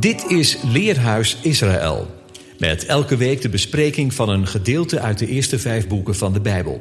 [0.00, 2.06] Dit is Leerhuis Israël.
[2.58, 6.40] Met elke week de bespreking van een gedeelte uit de eerste vijf boeken van de
[6.40, 6.78] Bijbel.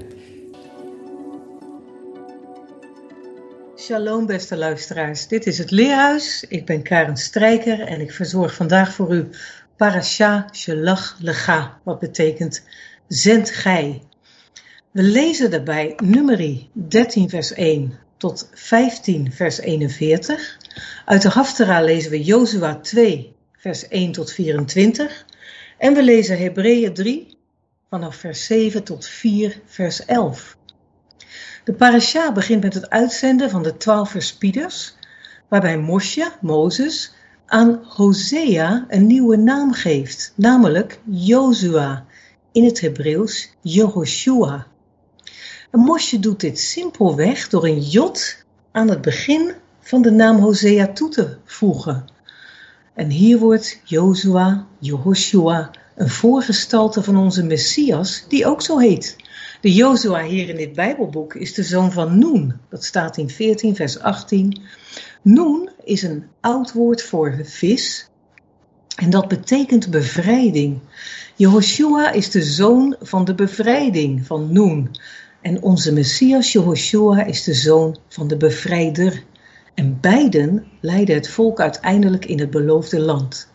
[3.77, 6.45] Shalom beste luisteraars, dit is het Leerhuis.
[6.49, 9.29] Ik ben Karen Strijker en ik verzorg vandaag voor u
[9.77, 12.63] Parasha Shelach Lecha, wat betekent
[13.07, 14.01] zend gij.
[14.91, 20.57] We lezen daarbij nummerie 13 vers 1 tot 15 vers 41.
[21.05, 25.25] Uit de Haftara lezen we Jozua 2 vers 1 tot 24.
[25.77, 27.37] En we lezen Hebreeën 3
[27.89, 30.57] vanaf vers 7 tot 4 vers 11.
[31.63, 34.95] De parasha begint met het uitzenden van de twaalf verspieders,
[35.47, 37.13] waarbij Mosje, Mozes,
[37.45, 42.05] aan Hosea een nieuwe naam geeft, namelijk Jozua,
[42.51, 44.67] in het Hebreeuws Jehoshua.
[45.75, 50.87] En Mosje doet dit simpelweg door een jot aan het begin van de naam Hosea
[50.87, 52.05] toe te voegen.
[52.93, 59.15] En hier wordt Jozua, Jehoshua, een voorgestalte van onze Messias, die ook zo heet.
[59.61, 62.53] De Jozua hier in dit Bijbelboek is de zoon van Noen.
[62.69, 64.61] Dat staat in 14 vers 18.
[65.21, 68.09] Noen is een oud woord voor vis.
[68.95, 70.79] En dat betekent bevrijding.
[71.35, 74.89] Jehoshua is de zoon van de bevrijding van Noen.
[75.45, 79.23] En onze Messias Jehoshua is de zoon van de bevrijder.
[79.73, 83.47] En beiden leiden het volk uiteindelijk in het beloofde land.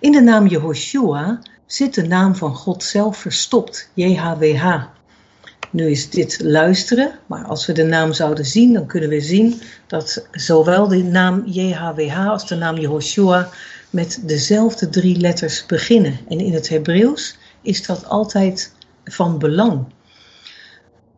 [0.00, 4.84] In de naam Jehoshua zit de naam van God zelf verstopt, JHWH.
[5.70, 9.60] Nu is dit luisteren, maar als we de naam zouden zien, dan kunnen we zien
[9.86, 13.48] dat zowel de naam JHWH als de naam Jehoshua
[13.90, 16.18] met dezelfde drie letters beginnen.
[16.28, 18.72] En in het Hebreeuws is dat altijd
[19.04, 19.94] van belang.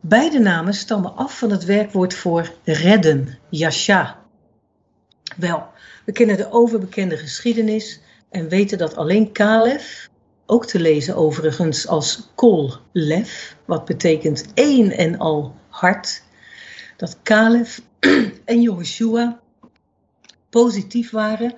[0.00, 4.22] Beide namen stammen af van het werkwoord voor redden, yasha.
[5.36, 5.66] Wel,
[6.04, 10.10] we kennen de overbekende geschiedenis en weten dat alleen Kalef,
[10.46, 16.22] ook te lezen overigens als kol lef, wat betekent één en al hart,
[16.96, 17.82] dat Kalef
[18.44, 19.40] en Joshua
[20.50, 21.54] positief waren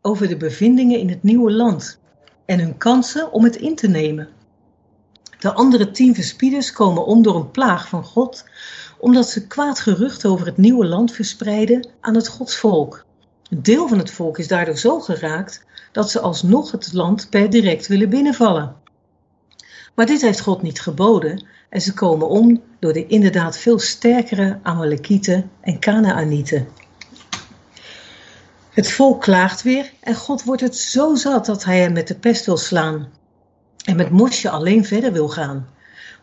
[0.00, 1.98] over de bevindingen in het nieuwe land
[2.44, 4.28] en hun kansen om het in te nemen.
[5.38, 8.44] De andere tien verspieders komen om door een plaag van God,
[8.98, 13.04] omdat ze kwaad gerucht over het nieuwe land verspreiden aan het godsvolk.
[13.48, 17.50] Een deel van het volk is daardoor zo geraakt dat ze alsnog het land per
[17.50, 18.76] direct willen binnenvallen.
[19.94, 24.58] Maar dit heeft God niet geboden en ze komen om door de inderdaad veel sterkere
[24.62, 26.68] Amalekieten en Kanaanieten.
[28.70, 32.14] Het volk klaagt weer en God wordt het zo zat dat hij hem met de
[32.14, 33.08] pest wil slaan
[33.86, 35.68] en met Mosje alleen verder wil gaan.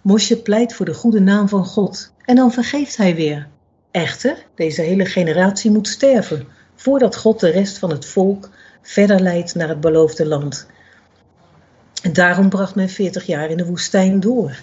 [0.02, 3.48] Mosje pleit voor de goede naam van God en dan vergeeft hij weer.
[3.92, 8.50] Echter, deze hele generatie moet sterven voordat God de rest van het volk
[8.82, 10.68] verder leidt naar het beloofde land.
[12.02, 14.60] En daarom bracht men 40 jaar in de woestijn door.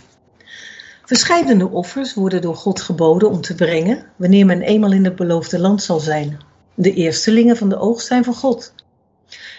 [1.04, 5.58] Verscheidene offers worden door God geboden om te brengen wanneer men eenmaal in het beloofde
[5.58, 6.38] land zal zijn.
[6.74, 8.72] De eerstelingen van de oogst zijn van God.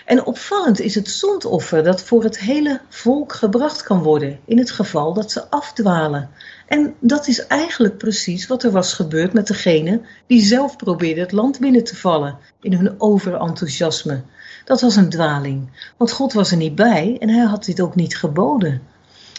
[0.05, 4.71] En opvallend is het zondoffer dat voor het hele volk gebracht kan worden in het
[4.71, 6.29] geval dat ze afdwalen.
[6.67, 11.31] En dat is eigenlijk precies wat er was gebeurd met degene die zelf probeerden het
[11.31, 14.21] land binnen te vallen in hun overenthousiasme.
[14.65, 17.95] Dat was een dwaling, want God was er niet bij en hij had dit ook
[17.95, 18.81] niet geboden.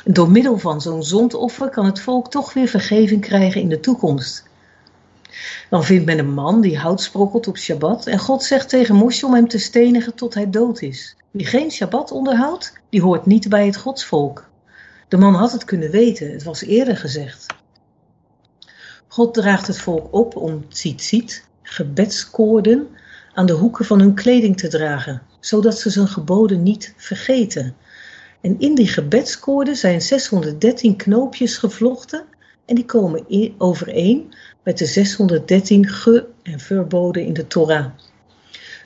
[0.04, 4.44] Door middel van zo'n zondoffer kan het volk toch weer vergeving krijgen in de toekomst.
[5.70, 9.26] Dan vindt men een man die hout sprokkelt op Shabbat en God zegt tegen Mosje
[9.26, 11.16] om hem te stenigen tot hij dood is.
[11.30, 14.50] Wie geen Shabbat onderhoudt, die hoort niet bij het godsvolk.
[15.08, 17.46] De man had het kunnen weten, het was eerder gezegd.
[19.08, 22.88] God draagt het volk op om tzitzit, gebedskoorden,
[23.34, 27.76] aan de hoeken van hun kleding te dragen, zodat ze zijn geboden niet vergeten.
[28.40, 32.24] En in die gebedskoorden zijn 613 knoopjes gevlochten
[32.64, 37.86] en die komen overeen met de 613 ge- en verboden in de Torah.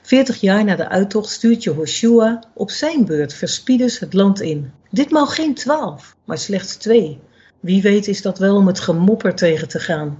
[0.01, 4.71] Veertig jaar na de uittocht stuurt Jehoshua op zijn beurt verspieders het land in.
[4.91, 7.19] Ditmaal geen twaalf, maar slechts twee.
[7.59, 10.19] Wie weet is dat wel om het gemopper tegen te gaan.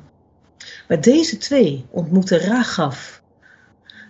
[0.87, 3.21] Maar deze twee ontmoeten Ragaf,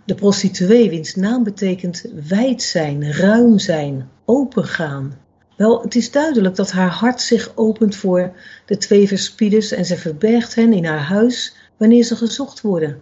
[0.05, 5.17] de prostituee wiens naam betekent wijd zijn, ruim zijn, opengaan.
[5.57, 8.31] Wel, het is duidelijk dat haar hart zich opent voor
[8.65, 12.99] de twee verspieders en ze verbergt hen in haar huis wanneer ze gezocht worden.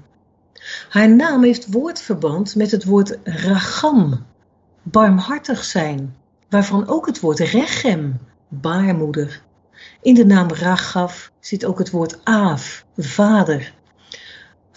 [0.90, 4.26] Haar naam heeft woordverband met het woord ragam,
[4.84, 6.16] barmhartig zijn,
[6.50, 9.42] waarvan ook het woord rechem, baarmoeder.
[10.02, 13.74] In de naam Ragaf zit ook het woord Aaf, vader.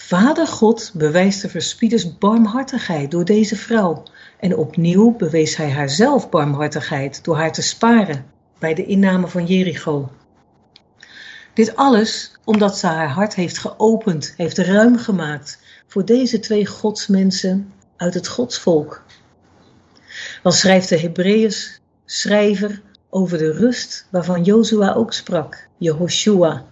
[0.00, 4.02] Vader God bewijst de verspieders barmhartigheid door deze vrouw.
[4.40, 8.26] En opnieuw bewees hij haarzelf barmhartigheid door haar te sparen
[8.58, 10.10] bij de inname van Jericho.
[11.54, 17.72] Dit alles omdat ze haar hart heeft geopend, heeft ruim gemaakt voor deze twee godsmensen
[17.96, 19.02] uit het godsvolk.
[20.42, 26.64] Dan schrijft de Hebreeërs schrijver over de rust waarvan Jozua ook sprak, Jehoshua.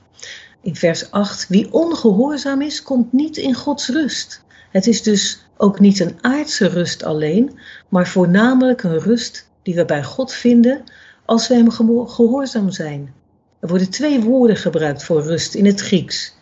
[0.66, 4.42] In vers 8, wie ongehoorzaam is, komt niet in Gods rust.
[4.70, 7.58] Het is dus ook niet een aardse rust alleen,
[7.88, 10.84] maar voornamelijk een rust die we bij God vinden
[11.24, 11.70] als we hem
[12.08, 13.14] gehoorzaam zijn.
[13.60, 16.34] Er worden twee woorden gebruikt voor rust in het Grieks.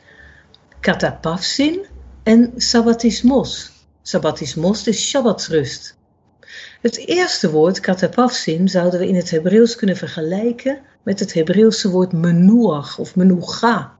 [0.80, 1.86] Katapafsin
[2.22, 3.70] en sabbatismos.
[4.02, 5.96] Sabbatismos is Shabbatsrust.
[6.80, 12.12] Het eerste woord, katapafsin, zouden we in het Hebreeuws kunnen vergelijken met het Hebreeuwse woord
[12.12, 13.93] menuach of menucha,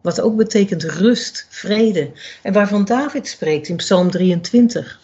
[0.00, 2.10] wat ook betekent rust, vrede,
[2.42, 5.00] en waarvan David spreekt in Psalm 23.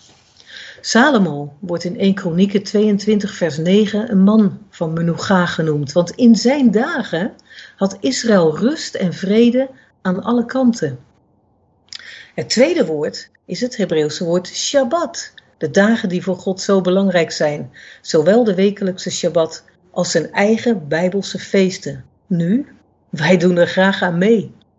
[0.81, 6.37] Salomo wordt in 1 Kronieken 22 vers 9 een man van menucha genoemd, want in
[6.37, 7.35] zijn dagen
[7.77, 9.71] had Israël rust en vrede
[10.03, 10.99] aan alle kanten.
[12.35, 17.31] Het tweede woord is het Hebreeuwse woord Shabbat, de dagen die voor God zo belangrijk
[17.31, 17.71] zijn,
[18.01, 22.05] zowel de wekelijkse Shabbat als zijn eigen Bijbelse feesten.
[22.27, 22.67] Nu,
[23.09, 24.55] wij doen er graag aan mee.